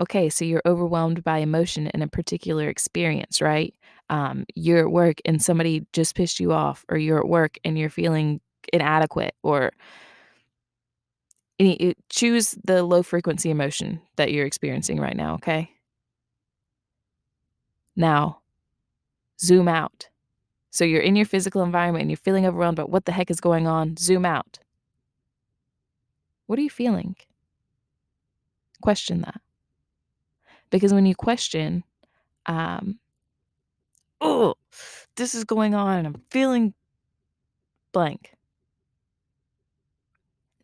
Okay, 0.00 0.28
so 0.28 0.44
you're 0.44 0.62
overwhelmed 0.66 1.22
by 1.22 1.38
emotion 1.38 1.86
in 1.88 2.02
a 2.02 2.08
particular 2.08 2.68
experience, 2.68 3.40
right? 3.40 3.74
Um, 4.10 4.44
you're 4.54 4.80
at 4.80 4.90
work 4.90 5.18
and 5.24 5.40
somebody 5.40 5.86
just 5.92 6.14
pissed 6.16 6.40
you 6.40 6.52
off, 6.52 6.84
or 6.88 6.96
you're 6.98 7.18
at 7.18 7.28
work 7.28 7.58
and 7.64 7.78
you're 7.78 7.90
feeling 7.90 8.40
inadequate, 8.72 9.34
or 9.42 9.72
any, 11.58 11.94
choose 12.08 12.56
the 12.64 12.82
low 12.82 13.02
frequency 13.02 13.50
emotion 13.50 14.00
that 14.16 14.32
you're 14.32 14.46
experiencing 14.46 14.98
right 14.98 15.16
now, 15.16 15.34
okay? 15.34 15.70
Now, 17.96 18.40
zoom 19.40 19.68
out. 19.68 20.08
So 20.70 20.84
you're 20.84 21.02
in 21.02 21.16
your 21.16 21.26
physical 21.26 21.62
environment 21.62 22.02
and 22.02 22.10
you're 22.10 22.16
feeling 22.16 22.46
overwhelmed, 22.46 22.76
but 22.76 22.90
what 22.90 23.04
the 23.04 23.12
heck 23.12 23.30
is 23.30 23.40
going 23.40 23.66
on? 23.66 23.96
Zoom 23.98 24.24
out. 24.24 24.58
What 26.46 26.58
are 26.58 26.62
you 26.62 26.70
feeling? 26.70 27.16
Question 28.82 29.22
that. 29.22 29.40
Because 30.72 30.94
when 30.94 31.04
you 31.04 31.14
question, 31.14 31.84
um, 32.46 32.98
oh, 34.22 34.54
this 35.16 35.34
is 35.34 35.44
going 35.44 35.74
on 35.74 35.98
and 35.98 36.06
I'm 36.06 36.22
feeling 36.30 36.72
blank, 37.92 38.32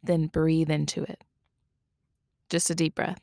then 0.03 0.27
breathe 0.27 0.71
into 0.71 1.03
it. 1.03 1.23
Just 2.49 2.71
a 2.71 2.75
deep 2.75 2.95
breath. 2.95 3.21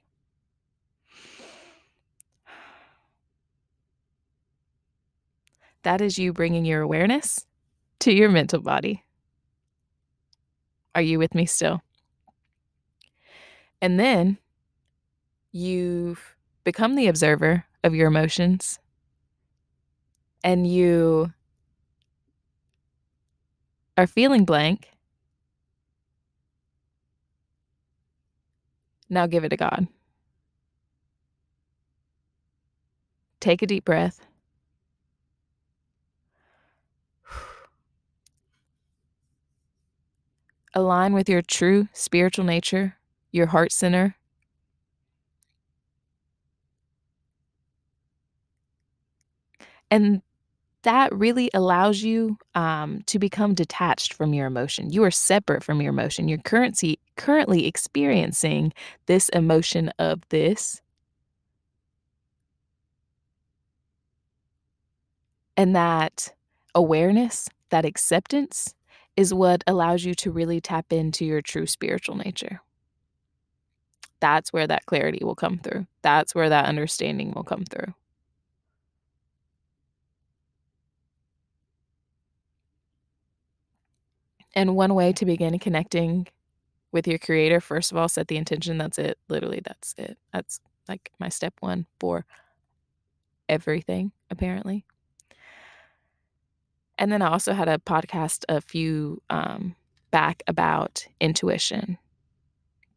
That 5.82 6.02
is 6.02 6.20
you 6.20 6.34
bringing 6.34 6.66
your 6.66 6.82
awareness 6.82 7.48
to 8.02 8.14
your 8.14 8.30
mental 8.30 8.62
body. 8.62 9.04
Are 10.94 11.02
you 11.02 11.18
with 11.18 11.34
me 11.34 11.48
still? 11.48 11.82
And 13.82 14.00
then 14.00 14.38
you've 15.52 16.35
become 16.66 16.96
the 16.96 17.08
observer 17.08 17.64
of 17.84 17.96
your 17.96 18.08
emotions 18.08 18.80
and 20.44 20.68
you 20.68 21.32
are 23.98 24.08
feeling 24.08 24.44
blank. 24.44 24.90
Now 29.10 29.28
give 29.28 29.44
it 29.44 29.50
to 29.50 29.58
God. 29.58 29.88
Take 33.40 33.62
a 33.62 33.68
deep 33.68 33.86
breath. 33.86 34.26
Align 40.74 41.14
with 41.14 41.30
your 41.30 41.42
true 41.42 41.88
spiritual 41.94 42.44
nature, 42.44 42.98
your 43.32 43.46
heart 43.48 43.72
center. 43.72 44.18
And 49.92 50.22
that 50.86 51.14
really 51.14 51.50
allows 51.54 52.04
you 52.04 52.38
um, 52.54 53.02
to 53.08 53.18
become 53.18 53.56
detached 53.56 54.14
from 54.14 54.34
your 54.34 54.46
emotion. 54.46 54.92
You 54.92 55.04
are 55.04 55.12
separate 55.12 55.64
from 55.64 55.82
your 55.82 55.90
emotion. 55.90 56.28
You're 56.28 56.38
currency, 56.38 57.00
currently 57.18 57.66
experiencing 57.66 58.72
this 59.08 59.30
emotion 59.30 59.90
of 59.98 60.22
this. 60.30 60.82
And 65.58 65.76
that 65.76 66.34
awareness, 66.76 67.50
that 67.70 67.86
acceptance 67.86 68.76
is 69.16 69.34
what 69.34 69.64
allows 69.66 70.04
you 70.04 70.14
to 70.16 70.32
really 70.32 70.62
tap 70.62 70.94
into 70.94 71.26
your 71.26 71.42
true 71.42 71.66
spiritual 71.66 72.16
nature. 72.16 72.62
That's 74.20 74.54
where 74.54 74.68
that 74.68 74.86
clarity 74.86 75.24
will 75.24 75.36
come 75.36 75.58
through. 75.58 75.88
That's 76.02 76.36
where 76.36 76.50
that 76.50 76.66
understanding 76.66 77.32
will 77.32 77.44
come 77.44 77.64
through. 77.64 77.94
And 84.56 84.76
one 84.76 84.96
way 84.96 85.12
to 85.14 85.26
begin 85.26 85.58
connecting 85.60 86.28
with 86.92 87.08
your 87.08 87.20
creator, 87.20 87.60
first 87.60 87.92
of 87.92 87.98
all, 87.98 88.08
set 88.08 88.28
the 88.30 88.38
intention. 88.38 88.78
That's 88.78 88.98
it. 88.98 89.18
Literally, 89.28 89.62
that's 89.64 89.94
it. 89.98 90.18
That's 90.34 90.60
like 90.88 91.12
my 91.20 91.30
step 91.30 91.54
one 91.60 91.86
for 92.00 92.26
everything, 93.50 94.12
apparently. 94.32 94.86
And 96.98 97.12
then 97.12 97.22
I 97.22 97.30
also 97.32 97.54
had 97.54 97.68
a 97.68 97.78
podcast 97.78 98.46
a 98.48 98.62
few 98.62 99.22
um, 99.30 99.76
back 100.12 100.44
about 100.48 101.06
intuition, 101.20 101.98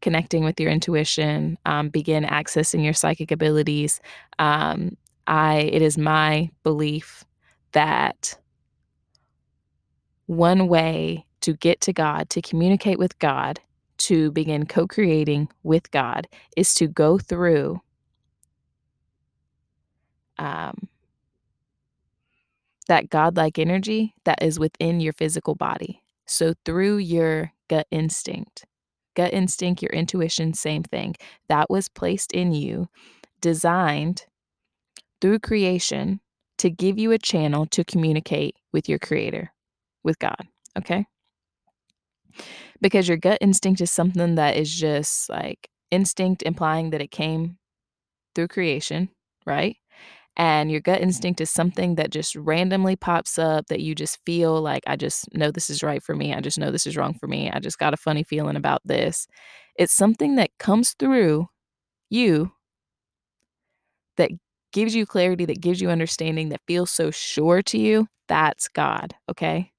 connecting 0.01 0.45
with 0.45 0.59
your 0.59 0.71
intuition, 0.71 1.57
um, 1.65 1.89
begin 1.89 2.23
accessing 2.23 2.83
your 2.83 2.93
psychic 2.93 3.31
abilities. 3.31 3.99
Um, 4.39 4.95
I 5.27 5.69
it 5.73 5.81
is 5.81 5.97
my 5.97 6.49
belief 6.63 7.25
that 7.73 8.37
one 10.27 10.67
way 10.67 11.25
to 11.41 11.53
get 11.53 11.81
to 11.81 11.93
God, 11.93 12.29
to 12.31 12.41
communicate 12.41 12.99
with 12.99 13.17
God, 13.19 13.59
to 13.99 14.31
begin 14.31 14.65
co-creating 14.65 15.49
with 15.63 15.89
God, 15.91 16.27
is 16.55 16.73
to 16.75 16.87
go 16.87 17.17
through 17.17 17.81
um, 20.37 20.87
that 22.87 23.09
godlike 23.09 23.59
energy 23.59 24.13
that 24.25 24.41
is 24.41 24.59
within 24.59 24.99
your 24.99 25.13
physical 25.13 25.55
body. 25.55 26.01
So, 26.25 26.53
through 26.65 26.97
your 26.97 27.51
gut 27.67 27.87
instinct, 27.91 28.65
gut 29.15 29.33
instinct, 29.33 29.81
your 29.81 29.91
intuition, 29.91 30.53
same 30.53 30.83
thing, 30.83 31.15
that 31.47 31.69
was 31.69 31.89
placed 31.89 32.31
in 32.31 32.51
you, 32.53 32.87
designed 33.41 34.25
through 35.21 35.39
creation 35.39 36.19
to 36.57 36.69
give 36.69 36.97
you 36.97 37.11
a 37.11 37.17
channel 37.17 37.65
to 37.67 37.83
communicate 37.83 38.55
with 38.71 38.87
your 38.87 38.99
creator, 38.99 39.51
with 40.03 40.19
God. 40.19 40.47
Okay. 40.77 41.05
Because 42.81 43.07
your 43.07 43.17
gut 43.17 43.39
instinct 43.41 43.81
is 43.81 43.91
something 43.91 44.35
that 44.35 44.55
is 44.55 44.73
just 44.73 45.29
like 45.29 45.69
instinct 45.91 46.43
implying 46.43 46.91
that 46.91 47.01
it 47.01 47.11
came 47.11 47.57
through 48.35 48.47
creation, 48.47 49.09
right? 49.45 49.75
and 50.39 50.71
your 50.71 50.79
gut 50.79 50.95
mm-hmm. 50.99 51.03
instinct 51.03 51.41
is 51.41 51.49
something 51.49 51.95
that 51.95 52.11
just 52.11 52.33
randomly 52.35 52.95
pops 52.95 53.37
up 53.37 53.67
that 53.67 53.81
you 53.81 53.93
just 53.93 54.19
feel 54.25 54.61
like 54.61 54.83
I 54.87 54.95
just 54.95 55.31
know 55.35 55.51
this 55.51 55.69
is 55.69 55.83
right 55.83 56.01
for 56.01 56.15
me. 56.15 56.33
I 56.33 56.39
just 56.39 56.57
know 56.57 56.71
this 56.71 56.87
is 56.87 56.95
wrong 56.95 57.13
for 57.13 57.27
me. 57.27 57.51
I 57.51 57.59
just 57.59 57.77
got 57.77 57.93
a 57.93 57.97
funny 57.97 58.23
feeling 58.23 58.55
about 58.55 58.81
this. 58.85 59.27
It's 59.75 59.93
something 59.93 60.35
that 60.35 60.49
comes 60.57 60.95
through 60.97 61.49
you 62.09 62.53
that 64.15 64.31
gives 64.71 64.95
you 64.95 65.05
clarity, 65.05 65.43
that 65.43 65.59
gives 65.59 65.81
you 65.81 65.89
understanding, 65.89 66.49
that 66.49 66.61
feels 66.65 66.89
so 66.89 67.11
sure 67.11 67.61
to 67.63 67.77
you. 67.77 68.07
That's 68.29 68.69
God, 68.69 69.15
okay? 69.29 69.73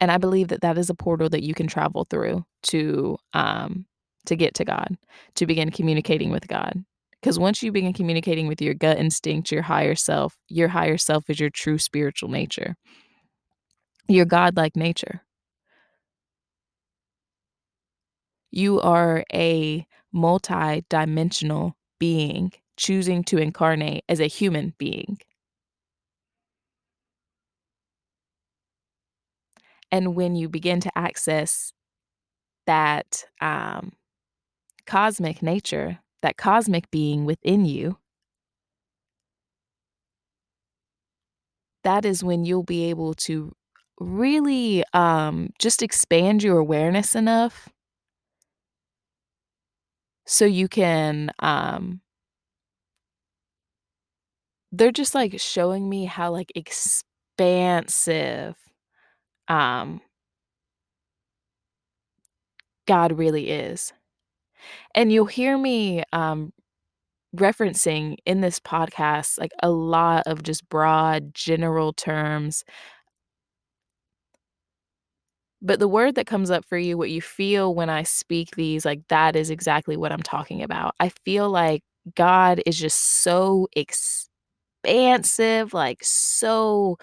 And 0.00 0.10
I 0.12 0.18
believe 0.18 0.48
that 0.48 0.60
that 0.60 0.78
is 0.78 0.90
a 0.90 0.94
portal 0.94 1.28
that 1.30 1.42
you 1.42 1.54
can 1.54 1.66
travel 1.66 2.06
through 2.08 2.44
to 2.64 3.18
um 3.34 3.86
to 4.26 4.36
get 4.36 4.54
to 4.54 4.64
God, 4.64 4.96
to 5.36 5.46
begin 5.46 5.70
communicating 5.70 6.30
with 6.30 6.46
God. 6.48 6.84
Because 7.20 7.38
once 7.38 7.62
you 7.62 7.72
begin 7.72 7.92
communicating 7.92 8.46
with 8.46 8.62
your 8.62 8.74
gut 8.74 8.98
instinct, 8.98 9.50
your 9.50 9.62
higher 9.62 9.94
self, 9.94 10.36
your 10.48 10.68
higher 10.68 10.98
self 10.98 11.28
is 11.28 11.40
your 11.40 11.50
true 11.50 11.78
spiritual 11.78 12.28
nature, 12.28 12.76
your 14.06 14.24
godlike 14.24 14.76
nature. 14.76 15.22
You 18.50 18.80
are 18.80 19.24
a 19.32 19.86
multi 20.12 20.84
dimensional 20.88 21.76
being 21.98 22.52
choosing 22.78 23.24
to 23.24 23.38
incarnate 23.38 24.04
as 24.08 24.20
a 24.20 24.26
human 24.26 24.72
being. 24.78 25.18
And 29.90 30.14
when 30.14 30.36
you 30.36 30.48
begin 30.48 30.80
to 30.80 30.98
access 30.98 31.72
that 32.66 33.24
um, 33.40 33.92
cosmic 34.86 35.42
nature, 35.42 35.98
that 36.22 36.36
cosmic 36.36 36.90
being 36.90 37.24
within 37.24 37.64
you, 37.64 37.98
that 41.84 42.04
is 42.04 42.24
when 42.24 42.44
you'll 42.44 42.62
be 42.62 42.90
able 42.90 43.14
to 43.14 43.52
really 44.00 44.84
um, 44.92 45.50
just 45.58 45.82
expand 45.82 46.42
your 46.42 46.58
awareness 46.58 47.14
enough 47.14 47.68
so 50.26 50.44
you 50.44 50.68
can 50.68 51.30
um, 51.40 52.00
they're 54.72 54.92
just 54.92 55.14
like 55.14 55.38
showing 55.40 55.88
me 55.88 56.04
how 56.04 56.30
like 56.30 56.52
expansive 56.54 58.56
um 59.48 60.00
God 62.86 63.12
really 63.18 63.50
is. 63.50 63.92
And 64.94 65.12
you'll 65.12 65.26
hear 65.26 65.56
me 65.58 66.02
um, 66.12 66.52
referencing 67.36 68.16
in 68.26 68.40
this 68.40 68.60
podcast 68.60 69.38
like 69.38 69.52
a 69.62 69.70
lot 69.70 70.24
of 70.26 70.42
just 70.42 70.68
broad, 70.68 71.34
general 71.34 71.92
terms. 71.92 72.64
But 75.60 75.80
the 75.80 75.88
word 75.88 76.14
that 76.14 76.26
comes 76.26 76.50
up 76.50 76.64
for 76.64 76.78
you, 76.78 76.96
what 76.96 77.10
you 77.10 77.20
feel 77.20 77.74
when 77.74 77.90
I 77.90 78.04
speak 78.04 78.52
these, 78.54 78.84
like 78.84 79.00
that 79.08 79.34
is 79.34 79.50
exactly 79.50 79.96
what 79.96 80.12
I'm 80.12 80.22
talking 80.22 80.62
about. 80.62 80.94
I 81.00 81.08
feel 81.24 81.50
like 81.50 81.82
God 82.14 82.62
is 82.64 82.78
just 82.78 83.22
so 83.22 83.66
expansive, 84.84 85.74
like 85.74 85.98
so 86.02 86.98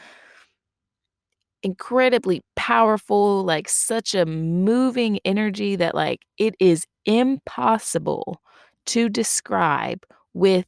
incredibly 1.66 2.42
powerful, 2.56 3.44
like 3.44 3.70
such 3.70 4.16
a 4.16 4.26
moving 4.26 5.20
energy 5.26 5.76
that 5.78 5.96
like 5.96 6.22
it 6.38 6.56
is 6.60 6.86
impossible 7.06 8.42
to 8.88 9.10
describe 9.10 10.06
with 10.34 10.66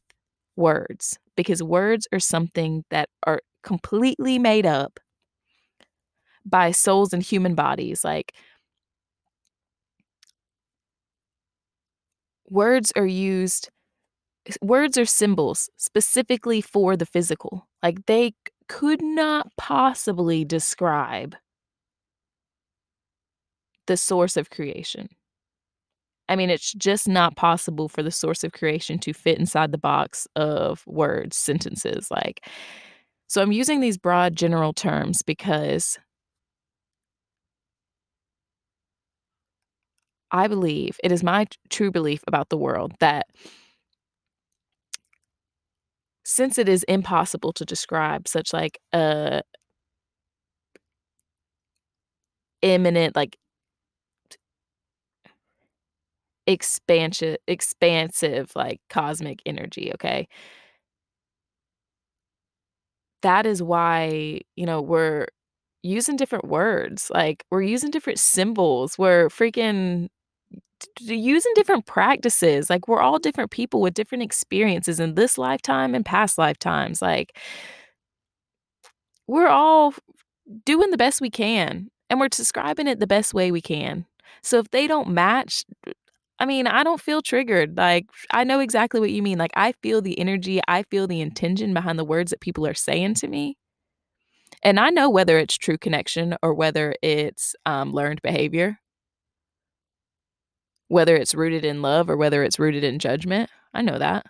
words 0.56 1.18
because 1.36 1.62
words 1.62 2.08
are 2.12 2.20
something 2.20 2.84
that 2.90 3.08
are 3.26 3.40
completely 3.62 4.38
made 4.38 4.66
up 4.66 5.00
by 6.44 6.70
souls 6.70 7.12
and 7.12 7.22
human 7.22 7.54
bodies. 7.54 8.04
Like, 8.04 8.32
words 12.48 12.92
are 12.96 13.06
used, 13.06 13.70
words 14.62 14.98
are 14.98 15.06
symbols 15.06 15.70
specifically 15.76 16.60
for 16.60 16.96
the 16.96 17.06
physical. 17.06 17.68
Like, 17.82 18.06
they 18.06 18.34
could 18.68 19.02
not 19.02 19.50
possibly 19.56 20.44
describe 20.44 21.34
the 23.86 23.96
source 23.96 24.36
of 24.36 24.50
creation. 24.50 25.08
I 26.28 26.36
mean, 26.36 26.50
it's 26.50 26.72
just 26.74 27.08
not 27.08 27.36
possible 27.36 27.88
for 27.88 28.02
the 28.02 28.10
source 28.10 28.44
of 28.44 28.52
creation 28.52 28.98
to 29.00 29.14
fit 29.14 29.38
inside 29.38 29.72
the 29.72 29.78
box 29.78 30.28
of 30.36 30.86
words, 30.86 31.36
sentences. 31.36 32.10
Like, 32.10 32.46
so 33.28 33.40
I'm 33.42 33.52
using 33.52 33.80
these 33.80 33.96
broad 33.96 34.36
general 34.36 34.74
terms 34.74 35.22
because 35.22 35.98
I 40.30 40.46
believe 40.48 40.98
it 41.02 41.12
is 41.12 41.22
my 41.22 41.44
t- 41.44 41.56
true 41.70 41.90
belief 41.90 42.22
about 42.26 42.50
the 42.50 42.58
world 42.58 42.92
that 43.00 43.26
since 46.28 46.58
it 46.58 46.68
is 46.68 46.84
impossible 46.84 47.52
to 47.54 47.64
describe 47.64 48.28
such 48.28 48.52
like 48.52 48.78
a 48.92 49.40
imminent 52.62 53.14
like 53.16 53.36
expansion 56.46 57.36
expansive 57.46 58.50
like 58.56 58.80
cosmic 58.88 59.40
energy 59.44 59.92
okay? 59.94 60.26
That 63.22 63.46
is 63.46 63.62
why 63.62 64.40
you 64.56 64.66
know 64.66 64.80
we're 64.80 65.26
using 65.82 66.16
different 66.16 66.46
words 66.46 67.10
like 67.14 67.44
we're 67.50 67.62
using 67.62 67.90
different 67.90 68.18
symbols 68.18 68.98
we're 68.98 69.28
freaking 69.28 70.08
using 71.00 71.52
different 71.54 71.86
practices 71.86 72.70
like 72.70 72.88
we're 72.88 73.00
all 73.00 73.18
different 73.18 73.50
people 73.50 73.80
with 73.80 73.94
different 73.94 74.22
experiences 74.22 75.00
in 75.00 75.14
this 75.14 75.38
lifetime 75.38 75.94
and 75.94 76.04
past 76.04 76.38
lifetimes 76.38 77.02
like 77.02 77.36
we're 79.26 79.48
all 79.48 79.94
doing 80.64 80.90
the 80.90 80.96
best 80.96 81.20
we 81.20 81.30
can 81.30 81.88
and 82.08 82.20
we're 82.20 82.28
describing 82.28 82.86
it 82.86 83.00
the 83.00 83.06
best 83.06 83.34
way 83.34 83.50
we 83.50 83.60
can 83.60 84.06
so 84.42 84.58
if 84.58 84.70
they 84.70 84.86
don't 84.86 85.08
match 85.08 85.64
I 86.40 86.46
mean, 86.46 86.66
I 86.66 86.84
don't 86.84 87.00
feel 87.00 87.20
triggered. 87.20 87.76
Like, 87.76 88.06
I 88.30 88.44
know 88.44 88.60
exactly 88.60 89.00
what 89.00 89.10
you 89.10 89.22
mean. 89.22 89.38
Like, 89.38 89.50
I 89.56 89.72
feel 89.82 90.00
the 90.00 90.18
energy, 90.18 90.60
I 90.68 90.84
feel 90.84 91.06
the 91.08 91.20
intention 91.20 91.74
behind 91.74 91.98
the 91.98 92.04
words 92.04 92.30
that 92.30 92.40
people 92.40 92.66
are 92.66 92.74
saying 92.74 93.14
to 93.14 93.28
me. 93.28 93.56
And 94.62 94.78
I 94.78 94.90
know 94.90 95.10
whether 95.10 95.38
it's 95.38 95.56
true 95.58 95.78
connection 95.78 96.36
or 96.42 96.54
whether 96.54 96.94
it's 97.02 97.54
um, 97.66 97.92
learned 97.92 98.22
behavior, 98.22 98.78
whether 100.88 101.16
it's 101.16 101.34
rooted 101.34 101.64
in 101.64 101.82
love 101.82 102.10
or 102.10 102.16
whether 102.16 102.42
it's 102.42 102.58
rooted 102.58 102.84
in 102.84 102.98
judgment. 102.98 103.50
I 103.74 103.82
know 103.82 103.98
that. 103.98 104.26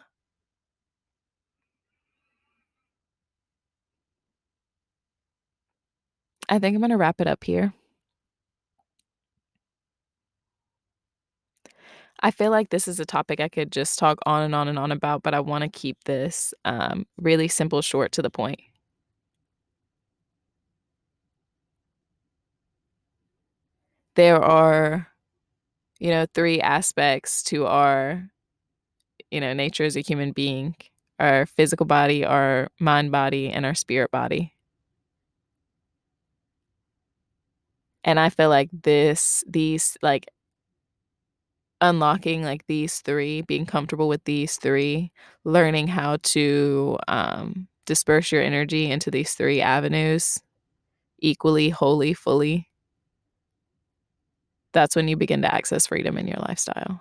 I 6.49 6.59
think 6.59 6.75
I'm 6.75 6.81
going 6.81 6.90
to 6.90 6.97
wrap 6.97 7.21
it 7.21 7.27
up 7.27 7.44
here. 7.44 7.73
I 12.21 12.31
feel 12.33 12.51
like 12.51 12.71
this 12.71 12.88
is 12.88 12.99
a 12.99 13.05
topic 13.07 13.40
I 13.40 13.49
could 13.49 13.71
just 13.71 13.99
talk 13.99 14.18
on 14.27 14.42
and 14.42 14.55
on 14.55 14.66
and 14.68 14.79
on 14.79 14.90
about, 14.90 15.23
but 15.23 15.35
I 15.35 15.40
want 15.40 15.62
to 15.62 15.68
keep 15.68 16.03
this 16.05 16.53
um, 16.64 17.07
really 17.16 17.49
simple, 17.49 17.81
short, 17.81 18.12
to 18.12 18.23
the 18.23 18.31
point. 18.31 18.59
There 24.16 24.42
are, 24.42 25.09
you 25.99 26.11
know, 26.11 26.27
three 26.35 26.61
aspects 26.61 27.43
to 27.45 27.67
our, 27.67 28.31
you 29.31 29.41
know, 29.41 29.53
nature 29.53 29.85
as 29.85 29.97
a 29.97 30.01
human 30.01 30.33
being 30.33 30.75
our 31.19 31.47
physical 31.47 31.85
body, 31.87 32.25
our 32.25 32.69
mind 32.79 33.11
body, 33.11 33.51
and 33.51 33.67
our 33.67 33.75
spirit 33.75 34.11
body. 34.11 34.55
And 38.05 38.21
I 38.21 38.31
feel 38.31 38.49
like 38.49 38.71
this, 38.73 39.43
these, 39.49 39.97
like, 40.03 40.29
unlocking 41.81 42.43
like 42.43 42.67
these 42.67 43.01
three, 43.01 43.43
being 43.43 43.67
comfortable 43.67 44.09
with 44.09 44.25
these 44.25 44.57
three, 44.57 45.13
learning 45.45 45.89
how 45.89 46.17
to 46.23 46.99
um, 47.09 47.69
disperse 47.87 48.33
your 48.33 48.43
energy 48.43 48.91
into 48.91 49.11
these 49.11 49.35
three 49.35 49.61
avenues 49.61 50.41
equally, 51.21 51.71
wholly, 51.71 52.15
fully. 52.15 52.67
That's 54.72 54.94
when 54.96 55.09
you 55.09 55.16
begin 55.16 55.42
to 55.42 55.54
access 55.54 55.87
freedom 55.87 56.18
in 56.18 56.28
your 56.28 56.38
lifestyle, 56.38 57.00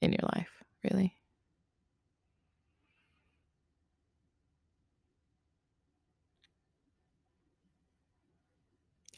in 0.00 0.12
your 0.12 0.28
life, 0.34 0.50
really. 0.84 1.16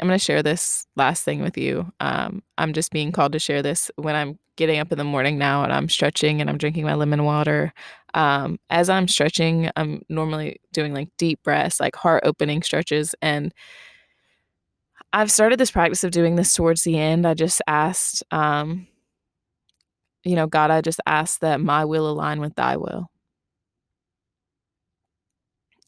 I'm 0.00 0.08
going 0.08 0.18
to 0.18 0.24
share 0.24 0.42
this 0.42 0.86
last 0.96 1.24
thing 1.24 1.40
with 1.40 1.56
you. 1.56 1.92
Um, 2.00 2.42
I'm 2.58 2.72
just 2.72 2.90
being 2.90 3.12
called 3.12 3.32
to 3.32 3.38
share 3.38 3.62
this 3.62 3.90
when 3.96 4.16
I'm 4.16 4.38
getting 4.56 4.78
up 4.80 4.90
in 4.92 4.98
the 4.98 5.04
morning 5.04 5.38
now 5.38 5.62
and 5.64 5.72
I'm 5.72 5.88
stretching 5.88 6.40
and 6.40 6.50
I'm 6.50 6.58
drinking 6.58 6.84
my 6.84 6.94
lemon 6.94 7.24
water. 7.24 7.72
Um, 8.12 8.58
as 8.70 8.90
I'm 8.90 9.08
stretching, 9.08 9.70
I'm 9.76 10.02
normally 10.08 10.60
doing 10.72 10.92
like 10.94 11.08
deep 11.16 11.42
breaths, 11.42 11.80
like 11.80 11.96
heart 11.96 12.22
opening 12.26 12.62
stretches. 12.62 13.14
And 13.22 13.54
I've 15.14 15.30
started 15.30 15.60
this 15.60 15.70
practice 15.70 16.02
of 16.02 16.10
doing 16.10 16.34
this 16.34 16.52
towards 16.52 16.82
the 16.82 16.98
end. 16.98 17.24
I 17.24 17.34
just 17.34 17.62
asked, 17.68 18.24
um, 18.32 18.88
you 20.24 20.34
know, 20.34 20.48
God, 20.48 20.72
I 20.72 20.80
just 20.80 21.00
asked 21.06 21.40
that 21.40 21.60
my 21.60 21.84
will 21.84 22.10
align 22.10 22.40
with 22.40 22.56
thy 22.56 22.76
will. 22.76 23.06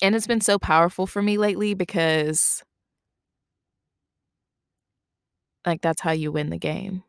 And 0.00 0.14
it's 0.14 0.28
been 0.28 0.40
so 0.40 0.60
powerful 0.60 1.08
for 1.08 1.22
me 1.22 1.38
lately 1.38 1.74
because 1.74 2.62
like 5.66 5.80
that's 5.80 6.02
how 6.02 6.12
you 6.12 6.30
win 6.30 6.50
the 6.50 6.56
game. 6.56 7.02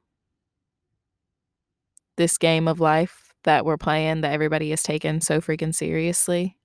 This 2.16 2.40
game 2.40 2.68
of 2.68 2.80
life 2.80 3.32
that 3.44 3.64
we're 3.64 3.78
playing 3.78 4.22
that 4.22 4.34
everybody 4.34 4.72
is 4.72 4.82
taking 4.82 5.22
so 5.22 5.40
freaking 5.40 5.76
seriously. 5.76 6.58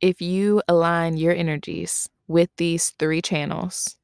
If 0.00 0.20
you 0.20 0.60
align 0.66 1.16
your 1.16 1.32
energies 1.32 2.08
with 2.28 2.50
these 2.56 2.90
three 2.98 3.22
channels 3.22 3.96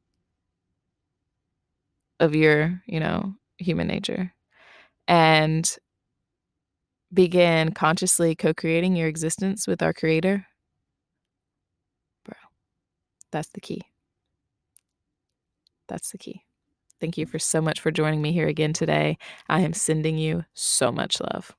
of 2.20 2.34
your, 2.34 2.82
you 2.86 3.00
know, 3.00 3.34
human 3.58 3.86
nature 3.86 4.32
and 5.08 5.76
begin 7.12 7.72
consciously 7.72 8.34
co 8.34 8.52
creating 8.54 8.96
your 8.96 9.08
existence 9.08 9.66
with 9.66 9.82
our 9.82 9.92
creator, 9.92 10.46
bro, 12.24 12.34
that's 13.32 13.48
the 13.50 13.60
key. 13.60 13.82
That's 15.88 16.10
the 16.12 16.18
key. 16.18 16.44
Thank 17.00 17.18
you 17.18 17.26
for 17.26 17.38
so 17.38 17.60
much 17.60 17.80
for 17.80 17.90
joining 17.90 18.22
me 18.22 18.32
here 18.32 18.48
again 18.48 18.72
today. 18.72 19.18
I 19.48 19.60
am 19.60 19.72
sending 19.72 20.18
you 20.18 20.44
so 20.54 20.92
much 20.92 21.20
love. 21.20 21.54